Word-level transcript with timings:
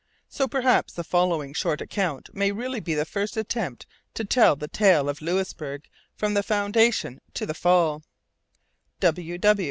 So 0.29 0.47
perhaps 0.47 0.93
the 0.93 1.03
following 1.03 1.53
short 1.53 1.79
account 1.79 2.27
may 2.33 2.51
really 2.51 2.79
be 2.79 2.95
the 2.95 3.05
first 3.05 3.37
attempt 3.37 3.85
to 4.15 4.25
tell 4.25 4.55
the 4.55 4.67
tale 4.67 5.07
of 5.07 5.21
Louisbourg 5.21 5.87
from 6.15 6.33
the 6.33 6.41
foundation 6.41 7.21
to 7.35 7.45
the 7.45 7.53
fall. 7.53 8.01